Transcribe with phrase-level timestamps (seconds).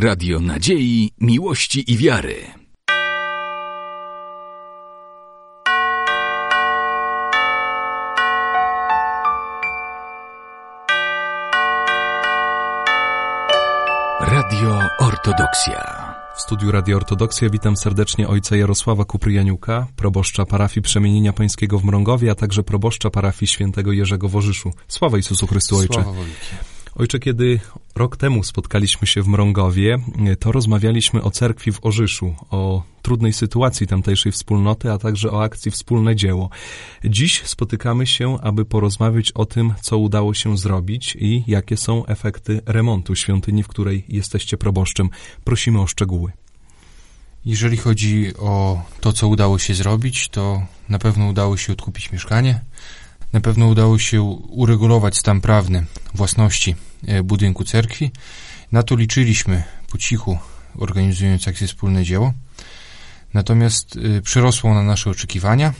[0.00, 2.34] Radio Nadziei, Miłości i Wiary.
[14.20, 16.14] Radio Ortodoksja.
[16.36, 22.30] W studiu Radio Ortodoksja witam serdecznie ojca Jarosława Kupryjaniuka, proboszcza parafii Przemienienia Pańskiego w Mrągowie,
[22.30, 24.72] a także proboszcza parafii Świętego Jerzego w Orzyszu.
[24.88, 26.02] Sława Jezusu Chrystu, Ojcze.
[26.02, 26.12] Sława
[26.98, 27.60] Ojcze, kiedy
[27.98, 29.98] rok temu spotkaliśmy się w Mrągowie,
[30.40, 35.70] to rozmawialiśmy o cerkwi w Orzyszu, o trudnej sytuacji tamtejszej wspólnoty, a także o akcji
[35.70, 36.50] Wspólne Dzieło.
[37.04, 42.60] Dziś spotykamy się, aby porozmawiać o tym, co udało się zrobić i jakie są efekty
[42.66, 45.10] remontu świątyni, w której jesteście proboszczem.
[45.44, 46.32] Prosimy o szczegóły.
[47.44, 52.60] Jeżeli chodzi o to, co udało się zrobić, to na pewno udało się odkupić mieszkanie,
[53.32, 56.74] na pewno udało się uregulować stan prawny własności
[57.24, 58.10] budynku cerkwi.
[58.72, 60.38] Na to liczyliśmy po cichu,
[60.78, 62.32] organizując akcję Wspólne Dzieło.
[63.34, 65.72] Natomiast y, przyrosło na nasze oczekiwania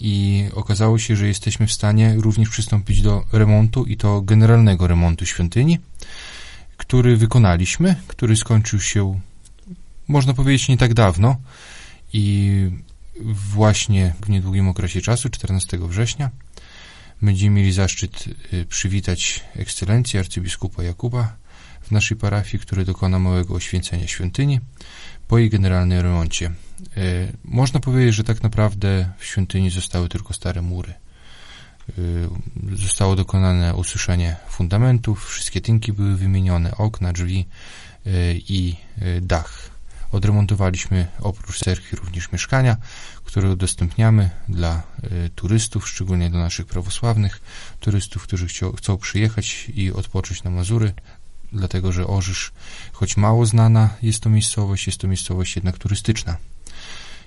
[0.00, 5.26] i okazało się, że jesteśmy w stanie również przystąpić do remontu i to generalnego remontu
[5.26, 5.78] świątyni,
[6.76, 9.20] który wykonaliśmy, który skończył się,
[10.08, 11.36] można powiedzieć, nie tak dawno
[12.12, 12.70] i
[13.20, 16.30] właśnie w niedługim okresie czasu, 14 września,
[17.22, 21.36] będziemy mieli zaszczyt y, przywitać ekscelencję arcybiskupa Jakuba
[21.82, 24.60] w naszej parafii, który dokona małego oświęcenia świątyni
[25.28, 26.46] po jej generalnym remoncie.
[26.46, 26.52] E,
[27.44, 30.94] można powiedzieć, że tak naprawdę w świątyni zostały tylko stare mury.
[31.88, 31.92] E,
[32.76, 37.46] zostało dokonane ususzenie fundamentów, wszystkie tynki były wymienione, okna, drzwi
[38.48, 38.76] i
[39.22, 39.73] dach.
[40.14, 42.76] Odremontowaliśmy oprócz cerkwi również mieszkania,
[43.24, 44.82] które udostępniamy dla
[45.34, 47.40] turystów, szczególnie dla naszych prawosławnych
[47.80, 50.92] turystów, którzy chcą przyjechać i odpocząć na Mazury,
[51.52, 52.52] dlatego że Orzysz,
[52.92, 56.36] choć mało znana jest to miejscowość, jest to miejscowość jednak turystyczna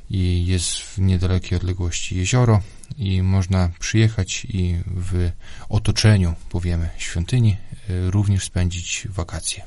[0.10, 2.62] i jest w niedalekiej odległości jezioro
[2.98, 5.32] i można przyjechać i w
[5.70, 7.58] otoczeniu, powiemy, świątyni
[7.90, 9.64] e, również spędzić wakacje.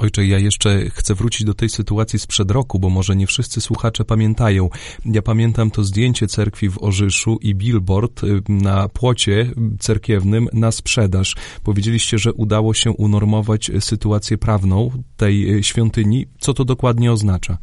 [0.00, 4.04] Ojcze, ja jeszcze chcę wrócić do tej sytuacji sprzed roku, bo może nie wszyscy słuchacze
[4.04, 4.70] pamiętają.
[5.04, 11.36] Ja pamiętam to zdjęcie cerkwi w Orzyszu i billboard y, na płocie cerkiewnym na sprzedaż.
[11.64, 16.26] Powiedzieliście, że udało się unormować sytuację prawną tej y, świątyni.
[16.38, 17.58] Co to dokładnie oznacza?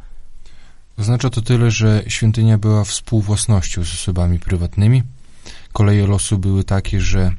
[0.98, 5.02] Oznacza to tyle, że świątynia była współwłasnością z osobami prywatnymi.
[5.72, 7.32] Koleje losu były takie, że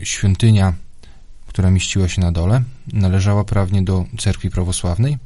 [0.00, 0.74] y, świątynia
[1.52, 2.62] która mieściła się na dole,
[2.92, 5.18] należała prawnie do cerkwi prawosławnej,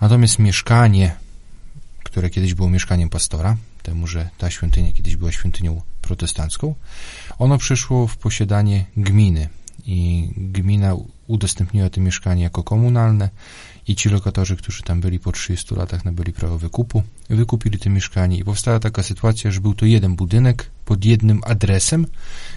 [0.00, 1.14] natomiast mieszkanie,
[2.04, 6.74] które kiedyś było mieszkaniem pastora, temu, że ta świątynia kiedyś była świątynią protestancką,
[7.38, 9.48] ono przeszło w posiadanie gminy.
[9.86, 10.96] I gmina
[11.26, 13.30] udostępniła to mieszkanie jako komunalne
[13.88, 18.38] i ci lokatorzy, którzy tam byli po 30 latach, nabyli prawo wykupu, wykupili to mieszkanie.
[18.38, 22.06] I powstała taka sytuacja, że był to jeden budynek pod jednym adresem,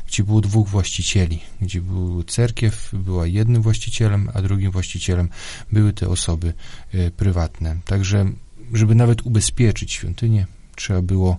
[0.07, 5.29] gdzie było dwóch właścicieli, gdzie był cerkiew, była jednym właścicielem, a drugim właścicielem
[5.71, 6.53] były te osoby
[6.95, 7.77] y, prywatne.
[7.85, 8.31] Także,
[8.73, 11.37] żeby nawet ubezpieczyć świątynię, trzeba było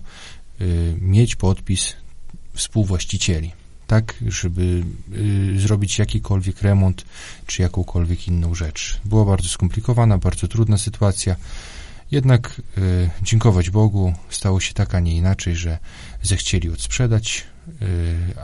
[0.61, 1.93] y, mieć podpis
[2.53, 3.58] współwłaścicieli
[3.89, 4.83] tak, żeby
[5.13, 7.05] y, zrobić jakikolwiek remont,
[7.45, 8.99] czy jakąkolwiek inną rzecz.
[9.05, 11.35] Była bardzo skomplikowana, bardzo trudna sytuacja,
[12.11, 15.77] jednak y, dziękować Bogu stało się tak, a nie inaczej, że
[16.21, 17.75] zechcieli odsprzedać, y,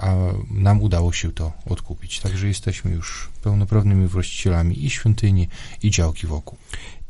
[0.01, 0.15] a
[0.51, 2.19] nam udało się to odkupić.
[2.19, 5.47] Także jesteśmy już pełnoprawnymi właścicielami i świątyni,
[5.83, 6.57] i działki wokół.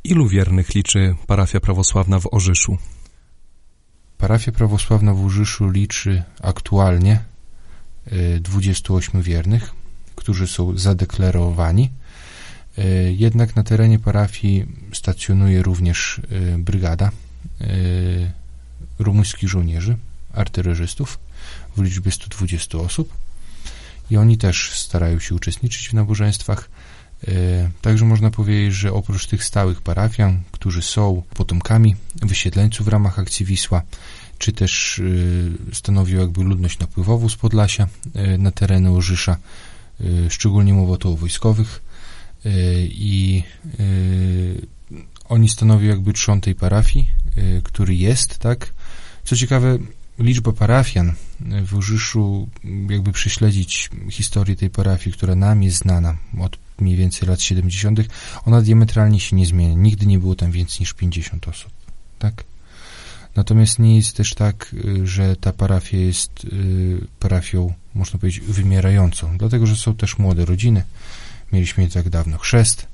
[0.03, 2.77] Ilu wiernych liczy parafia prawosławna w Orzyszu?
[4.17, 7.34] Parafia prawosławna w Orzyszu liczy aktualnie
[8.41, 9.71] 28 wiernych,
[10.15, 11.91] którzy są zadeklarowani.
[12.77, 16.21] E, jednak na terenie parafii stacjonuje również
[16.53, 17.11] e, brygada
[18.99, 19.97] rumuńskich żołnierzy,
[20.33, 21.19] artylerzystów
[21.77, 23.13] w liczbie 120 osób
[24.11, 26.69] i oni też starają się uczestniczyć w nabożeństwach.
[27.81, 33.45] Także można powiedzieć, że oprócz tych stałych parafian, którzy są potomkami wysiedleńców w ramach akcji
[33.45, 33.81] Wisła,
[34.37, 39.37] czy też y, stanowił jakby ludność napływową z Podlasia y, na tereny Orzysza,
[40.01, 41.81] y, szczególnie mowa tu o wojskowych
[42.89, 43.43] i
[45.29, 47.09] oni stanowią jakby trzon tej parafii,
[47.63, 48.73] który jest, tak.
[49.23, 49.77] Co ciekawe,
[50.19, 51.13] liczba parafian
[51.65, 52.49] w Orzyszu,
[52.89, 57.99] jakby prześledzić historię tej parafii, która nam jest znana od mniej więcej lat 70.,
[58.45, 59.73] ona diametralnie się nie zmienia.
[59.73, 61.71] Nigdy nie było tam więcej niż 50 osób,
[62.19, 62.43] tak?
[63.35, 69.37] Natomiast nie jest też tak, y, że ta parafia jest y, parafią, można powiedzieć, wymierającą,
[69.37, 70.83] dlatego że są też młode rodziny.
[71.53, 72.37] Mieliśmy nie tak dawno.
[72.37, 72.87] Chrzest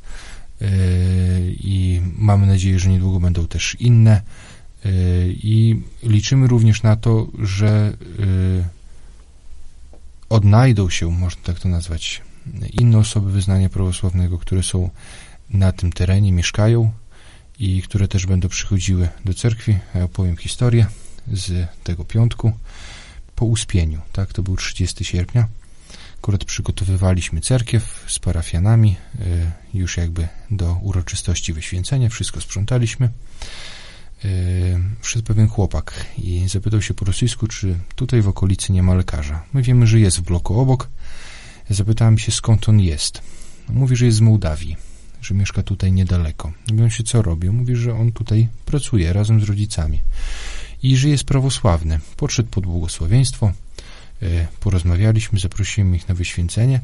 [0.61, 4.21] y, mamy nadzieję, że niedługo będą też inne.
[5.27, 7.93] I liczymy również na to, że
[10.29, 12.21] odnajdą się, można tak to nazwać,
[12.73, 14.89] inne osoby wyznania prawosławnego, które są
[15.49, 16.91] na tym terenie, mieszkają
[17.61, 19.77] i które też będą przychodziły do cerkwi.
[19.95, 20.85] Ja opowiem historię
[21.27, 22.51] z tego piątku
[23.35, 25.47] po uspieniu, tak, to był 30 sierpnia.
[26.17, 33.09] Akurat przygotowywaliśmy cerkiew z parafianami, y, już jakby do uroczystości wyświęcenia, wszystko sprzątaliśmy.
[34.25, 38.93] Y, wszedł pewien chłopak i zapytał się po rosyjsku, czy tutaj w okolicy nie ma
[38.93, 39.43] lekarza.
[39.53, 40.89] My wiemy, że jest w bloku obok.
[41.69, 43.21] Zapytałem się, skąd on jest.
[43.69, 44.77] Mówi, że jest z Mołdawii,
[45.21, 46.51] że mieszka tutaj niedaleko.
[46.71, 47.49] Mówią się, co robi.
[47.49, 49.99] Mówi, że on tutaj pracuje razem z rodzicami
[50.83, 51.99] i że jest prawosławny.
[52.17, 53.51] Podszedł pod błogosławieństwo,
[54.23, 56.79] y, porozmawialiśmy, zaprosiłem ich na wyświęcenie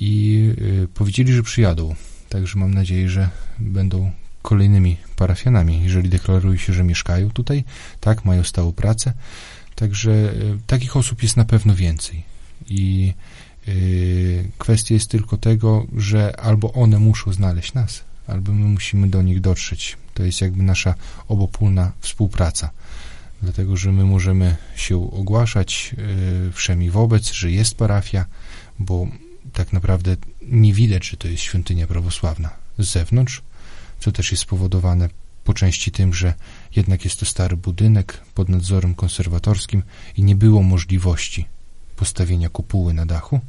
[0.00, 1.94] i y, powiedzieli, że przyjadą.
[2.28, 4.10] Także mam nadzieję, że będą
[4.42, 7.64] kolejnymi parafianami, jeżeli deklarują się, że mieszkają tutaj,
[8.00, 9.12] tak, mają stałą pracę.
[9.74, 10.32] Także e,
[10.66, 12.22] takich osób jest na pewno więcej.
[12.68, 13.12] I
[14.58, 19.40] kwestia jest tylko tego, że albo one muszą znaleźć nas, albo my musimy do nich
[19.40, 19.96] dotrzeć.
[20.14, 20.94] To jest jakby nasza
[21.28, 22.70] obopólna współpraca.
[23.42, 25.94] Dlatego, że my możemy się ogłaszać
[26.44, 28.24] yy, wszemi wobec, że jest parafia,
[28.78, 29.06] bo
[29.52, 33.42] tak naprawdę nie widać, że to jest świątynia prawosławna z zewnątrz,
[34.00, 35.08] co też jest spowodowane
[35.44, 36.34] po części tym, że
[36.76, 39.82] jednak jest to stary budynek pod nadzorem konserwatorskim
[40.16, 41.46] i nie było możliwości
[41.96, 43.40] postawienia kopuły na dachu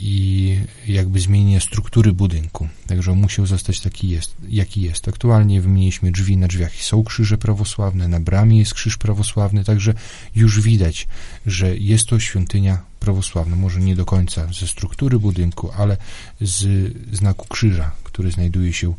[0.00, 2.68] i jakby zmienienia struktury budynku.
[2.86, 5.08] Także on musiał zostać taki jest, jaki jest.
[5.08, 9.94] Aktualnie wymieniliśmy drzwi na drzwiach są krzyże prawosławne, na bramie jest krzyż prawosławny, także
[10.34, 11.08] już widać,
[11.46, 13.56] że jest to świątynia prawosławna.
[13.56, 15.96] Może nie do końca ze struktury budynku, ale
[16.40, 18.94] z znaku krzyża, który znajduje się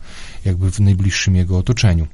[0.45, 2.07] jakby w najbliższym jego otoczeniu.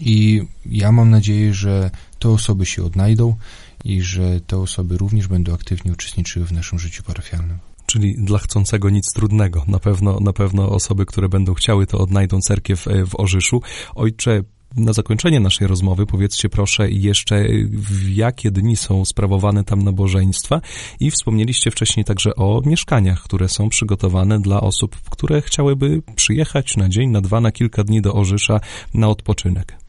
[0.00, 3.36] I ja mam nadzieję, że te osoby się odnajdą
[3.84, 7.58] i że te osoby również będą aktywnie uczestniczyły w naszym życiu parafialnym.
[7.86, 9.64] Czyli dla chcącego nic trudnego.
[9.68, 13.62] Na pewno, na pewno osoby, które będą chciały, to odnajdą cerkiew e, w Orzyszu.
[13.94, 14.42] Ojcze,
[14.76, 20.60] na zakończenie naszej rozmowy powiedzcie proszę jeszcze, w jakie dni są sprawowane tam nabożeństwa
[21.00, 26.88] i wspomnieliście wcześniej także o mieszkaniach, które są przygotowane dla osób, które chciałyby przyjechać na
[26.88, 28.60] dzień, na dwa, na kilka dni do Orzysza
[28.94, 29.83] na odpoczynek.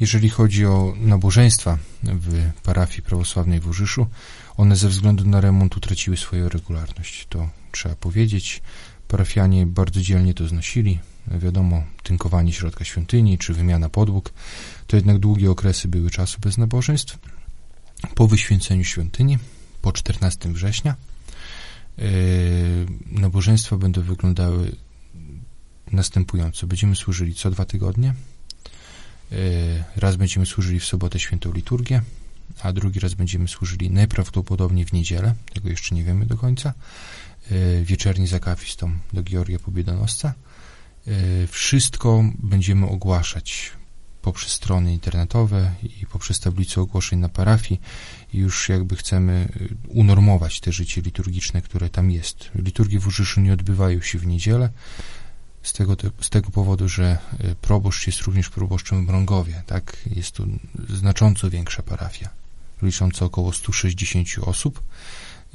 [0.00, 4.06] Jeżeli chodzi o nabożeństwa w parafii prawosławnej w Orzyszu,
[4.56, 7.26] one ze względu na remont utraciły swoją regularność.
[7.28, 8.62] To trzeba powiedzieć.
[9.08, 14.32] Parafianie bardzo dzielnie to znosili, wiadomo, tynkowanie środka świątyni czy wymiana podłóg,
[14.86, 17.18] to jednak długie okresy były czasu bez nabożeństw.
[18.14, 19.38] Po wyświęceniu świątyni,
[19.82, 20.96] po 14 września,
[21.98, 22.04] yy,
[23.06, 24.72] nabożeństwa będą wyglądały
[25.92, 26.66] następująco.
[26.66, 28.14] Będziemy służyli co dwa tygodnie.
[29.32, 32.02] Yy, raz będziemy służyli w sobotę świętą liturgię,
[32.62, 36.74] a drugi raz będziemy służyli najprawdopodobniej w niedzielę, tego jeszcze nie wiemy do końca,
[37.50, 40.34] yy, wieczerni z akafistą do Georgia Pobiedonosca.
[41.06, 43.70] E, wszystko będziemy ogłaszać
[44.22, 47.80] poprzez strony internetowe i poprzez tablicę ogłoszeń na parafii
[48.34, 52.50] i już jakby chcemy e, unormować te życie liturgiczne, które tam jest.
[52.54, 54.70] Liturgie w Urzyszu nie odbywają się w niedzielę,
[55.62, 59.96] z tego, z tego powodu, że e, proboszcz jest również proboszczem w Mrągowie, tak?
[60.16, 60.46] Jest tu
[60.88, 62.28] znacząco większa parafia,
[62.82, 64.82] licząca około 160 osób,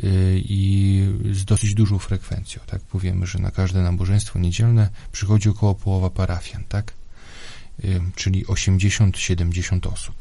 [0.03, 2.81] Y, i z dosyć dużą frekwencją, tak?
[2.81, 6.93] Powiemy, że na każde nabożeństwo niedzielne przychodzi około połowa parafian, tak?
[7.83, 10.15] Y, czyli 80-70 osób.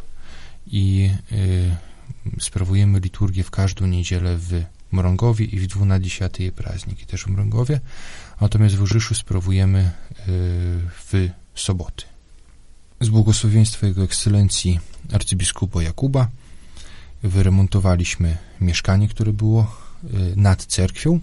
[0.67, 1.77] I y,
[2.41, 7.81] sprawujemy liturgię w każdą niedzielę w Mrągowie i w 12 prazniki też w Mrągowie,
[8.41, 9.91] natomiast w Urzyszu sprawujemy
[11.05, 12.05] w soboty.
[13.01, 14.81] Z błogosławieństwa Jego Ekscelencji
[15.13, 16.29] arcybiskupa Jakuba
[17.23, 21.21] wyremontowaliśmy mieszkanie, które było y, nad cerkwią.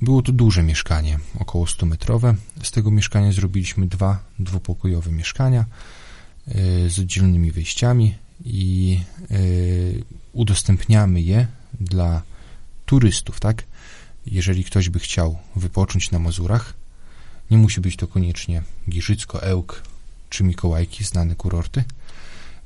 [0.00, 2.34] Było to duże mieszkanie, około 100-metrowe.
[2.62, 5.64] Z tego mieszkania zrobiliśmy dwa dwupokojowe mieszkania
[6.48, 8.14] y, z oddzielnymi wyjściami
[8.44, 9.00] i
[9.30, 11.46] y, udostępniamy je
[11.80, 12.22] dla
[12.92, 13.64] turystów, tak?
[14.26, 16.74] Jeżeli ktoś by chciał wypocząć na Mazurach,
[17.50, 19.82] nie musi być to koniecznie Giżycko, Ełk
[20.28, 21.84] czy Mikołajki, znane kurorty.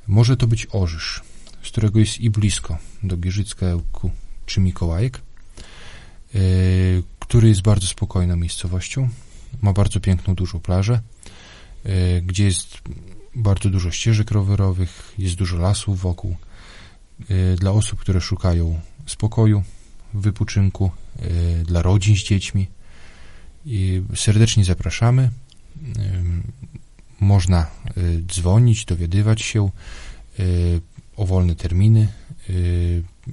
[0.07, 1.21] Może to być Orzysz,
[1.63, 4.11] z którego jest i blisko do Gierzycka Ełku
[4.45, 6.39] czy Mikołajek, e,
[7.19, 9.09] który jest bardzo spokojną miejscowością,
[9.61, 11.01] ma bardzo piękną, dużą plażę,
[11.83, 12.77] e, gdzie jest
[13.35, 16.35] bardzo dużo ścieżek rowerowych, jest dużo lasów wokół.
[17.29, 19.63] E, dla osób, które szukają spokoju,
[20.13, 20.91] wypoczynku,
[21.65, 22.67] dla rodzin z dziećmi.
[23.65, 25.31] I serdecznie zapraszamy.
[27.19, 29.69] można y, dzwonić, dowiadywać się
[31.17, 32.07] o wolne terminy.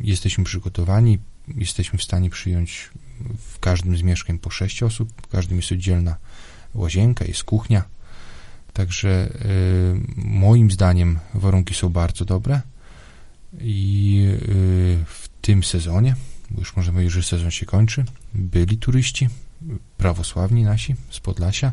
[0.01, 1.19] Jesteśmy przygotowani,
[1.57, 2.91] jesteśmy w stanie przyjąć
[3.39, 6.17] w każdym z mieszkań po sześć osób, w każdym jest oddzielna
[6.75, 7.85] łazienka, jest kuchnia.
[8.73, 9.33] Także
[10.17, 12.61] moim zdaniem warunki są bardzo dobre
[13.61, 14.27] i
[15.07, 16.17] w tym sezonie,
[16.51, 19.29] bo już można powiedzieć, sezon się kończy, byli turyści,
[19.97, 21.73] prawosławni nasi z Podlasia,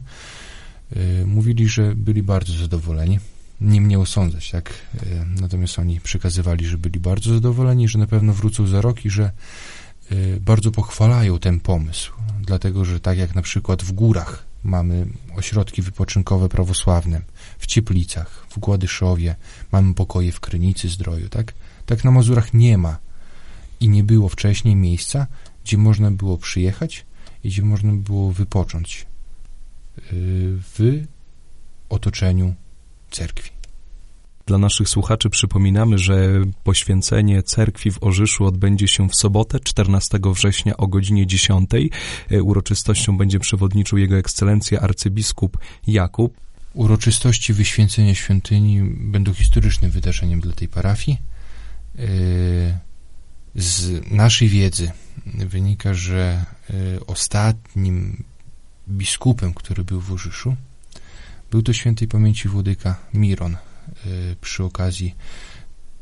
[0.97, 3.19] Y, mówili, że byli bardzo zadowoleni.
[3.61, 4.69] Nie mnie osądzać, tak?
[4.69, 9.09] Y, natomiast oni przekazywali, że byli bardzo zadowoleni, że na pewno wrócą za rok i
[9.09, 9.31] że
[10.11, 12.13] y, bardzo pochwalają ten pomysł.
[12.41, 17.21] Dlatego, że tak jak na przykład w górach mamy ośrodki wypoczynkowe prawosławne,
[17.59, 19.35] w Cieplicach, w Gładyszowie,
[19.71, 21.53] mamy pokoje w Krynicy Zdroju, tak?
[21.85, 22.97] Tak na Mazurach nie ma
[23.81, 25.27] i nie było wcześniej miejsca,
[25.63, 27.05] gdzie można było przyjechać
[27.43, 29.05] i gdzie można było wypocząć
[30.77, 31.03] w
[31.89, 32.55] otoczeniu
[33.11, 33.49] cerkwi.
[34.45, 40.77] Dla naszych słuchaczy przypominamy, że poświęcenie cerkwi w Orzyszu odbędzie się w sobotę, 14 września
[40.77, 41.69] o godzinie 10.
[42.31, 45.57] E, uroczystością będzie przewodniczył Jego Ekscelencja arcybiskup
[45.87, 46.37] Jakub.
[46.73, 51.17] Uroczystości wyświęcenia świątyni będą historycznym wydarzeniem dla tej parafii.
[53.55, 54.91] E, z naszej wiedzy
[55.25, 58.23] wynika, że e, ostatnim
[58.89, 60.55] biskupem, który był w Urzyszu.
[61.51, 63.55] Był to świętej pamięci włodyka Miron
[64.05, 65.15] y, przy okazji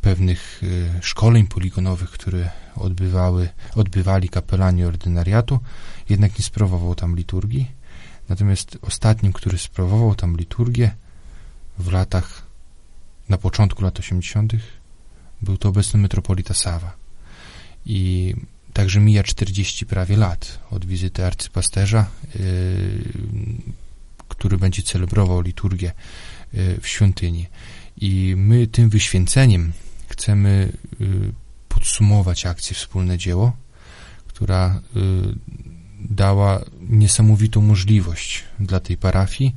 [0.02, 5.60] pewnych y, szkoleń poligonowych, które odbywały, odbywali kapelani ordynariatu,
[6.10, 7.72] jednak nie sprawował tam liturgii.
[8.30, 10.96] Natomiast ostatnim, który sprawował tam liturgię
[11.80, 12.42] w latach,
[13.30, 14.54] na początku lat 80.,
[15.42, 16.99] był to obecny metropolita Sawa.
[17.90, 18.36] I
[18.74, 22.06] Także mija 40 prawie lat od wizyty arcypasterza,
[22.36, 22.42] yy,
[24.28, 25.92] który będzie celebrował liturgię
[26.54, 27.48] yy, w świątyni.
[27.98, 29.72] I my tym wyświęceniem
[30.08, 31.08] chcemy yy,
[31.70, 33.56] podsumować akcję Wspólne Dzieło,
[34.28, 34.82] która
[36.00, 39.56] dała niesamowitą możliwość dla tej parafii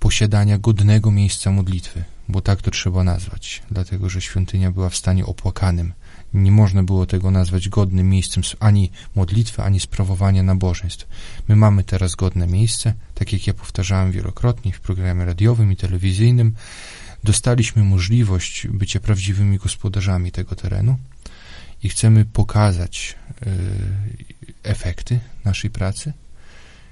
[0.00, 5.26] posiadania godnego miejsca modlitwy, bo tak to trzeba nazwać, dlatego że świątynia była w stanie
[5.26, 5.92] opłakanym
[6.34, 11.06] nie można było tego nazwać godnym miejscem ani modlitwy, ani sprawowania nabożeństw.
[11.48, 16.54] My mamy teraz godne miejsce, tak jak ja powtarzałem wielokrotnie w programie radiowym i telewizyjnym.
[17.24, 20.96] Dostaliśmy możliwość bycia prawdziwymi gospodarzami tego terenu
[21.82, 23.16] i chcemy pokazać
[23.46, 23.50] y,
[24.62, 26.12] efekty naszej pracy.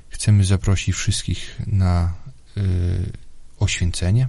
[0.08, 2.14] Chcemy zaprosić wszystkich na
[2.56, 2.60] y,
[3.58, 4.28] oświęcenie,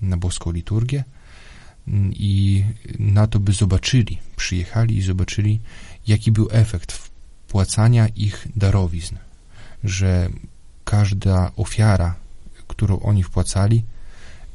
[0.00, 1.04] na boską liturgię
[2.12, 2.64] i
[2.98, 5.60] na to, by zobaczyli, przyjechali i zobaczyli,
[6.06, 9.16] jaki był efekt wpłacania ich darowizn,
[9.84, 10.28] że
[10.84, 12.14] każda ofiara,
[12.68, 13.84] którą oni wpłacali,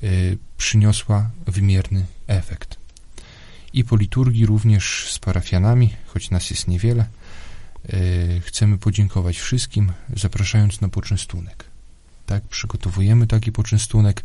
[0.04, 2.78] y, przyniosła wymierny efekt.
[3.74, 7.06] I po liturgii również z parafianami, choć nas jest niewiele,
[7.94, 11.66] y, chcemy podziękować wszystkim, zapraszając na poczęstunek.
[12.26, 14.24] Tak, przygotowujemy taki poczęstunek,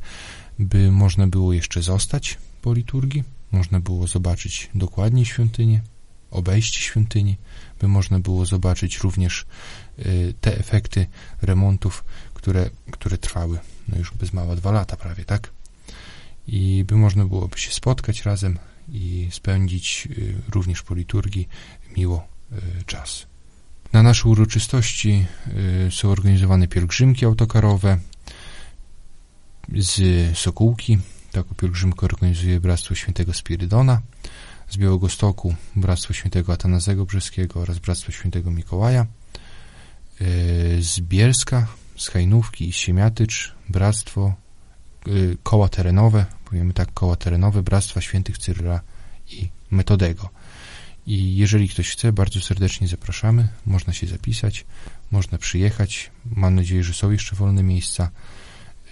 [0.58, 3.25] by można było jeszcze zostać po liturgii.
[3.52, 5.80] Można było zobaczyć dokładnie świątynię,
[6.30, 7.37] obejść świątyni,
[7.80, 9.47] by można było zobaczyć również
[9.99, 11.06] y, te efekty
[11.42, 12.04] remontów,
[12.35, 15.50] które, które trwały no już bez mała dwa lata prawie, tak?
[16.47, 21.49] I by można byłoby się spotkać razem i spędzić y, również po liturgii
[21.97, 23.26] miło y, czas.
[23.92, 25.26] Na nasze uroczystości
[25.90, 27.99] są organizowane pielgrzymki autokarowe
[29.68, 29.99] z
[30.38, 30.99] Sokółki,
[31.34, 34.00] Taką pielgrzymkę organizuje Bractwo Świętego Spirydona
[34.68, 39.00] z Białego Stoku, Bractwo Świętego Atanazego Brzeskiego oraz Bractwo Świętego Mikołaja.
[39.00, 39.06] E,
[40.82, 44.34] z Bielska, z Hajnówki i Siemiatycz Bractwo
[45.06, 45.10] e,
[45.42, 48.80] Koła Terenowe, powiemy tak, Koła Terenowe Bractwa Świętych Cyryla
[49.30, 50.28] i Metodego.
[51.06, 53.48] I jeżeli ktoś chce, bardzo serdecznie zapraszamy.
[53.66, 54.64] Można się zapisać,
[55.10, 56.10] można przyjechać.
[56.36, 58.10] Mam nadzieję, że są jeszcze wolne miejsca.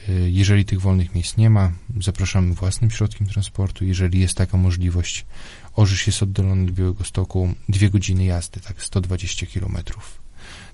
[0.09, 3.85] Y, jeżeli tych wolnych miejsc nie ma, zapraszamy własnym środkiem transportu.
[3.85, 5.26] Jeżeli jest taka możliwość,
[5.75, 10.23] Orzysz jest oddalony od Białego Stoku dwie godziny jazdy, tak 120 kilometrów.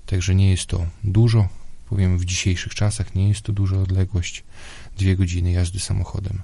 [0.05, 1.49] Także nie jest to dużo,
[1.89, 4.43] powiem w dzisiejszych czasach nie jest to duża odległość,
[4.97, 6.41] dwie godziny jazdy samochodem.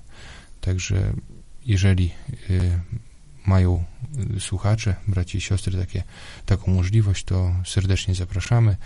[0.61, 1.13] Także
[1.65, 2.11] jeżeli
[2.49, 2.79] y,
[3.45, 3.83] mają
[4.35, 6.03] y, słuchacze, braci i siostry takie,
[6.45, 8.77] taką możliwość, to serdecznie zapraszamy,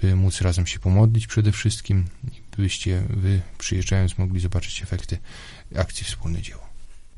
[0.00, 2.04] by móc razem się pomodlić przede wszystkim
[2.56, 5.18] byście wy przyjeżdżając mogli zobaczyć efekty
[5.76, 6.62] akcji Wspólne Dzieło.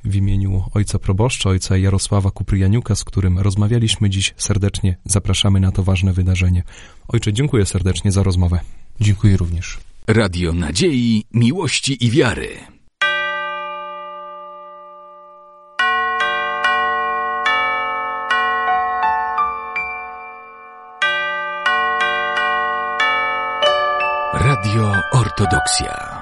[0.05, 5.83] W imieniu ojca proboszcza, ojca Jarosława Kupryjaniuka, z którym rozmawialiśmy dziś, serdecznie zapraszamy na to
[5.83, 6.63] ważne wydarzenie.
[7.09, 8.61] Ojcze, dziękuję serdecznie za rozmowę.
[9.01, 9.79] Dziękuję również.
[10.07, 12.76] Radio Nadziei, Miłości i Wiary.
[25.13, 26.16] Ortodoksja.